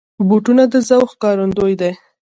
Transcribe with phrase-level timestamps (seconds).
[0.27, 1.91] بوټونه د ذوق ښکارندوی دي.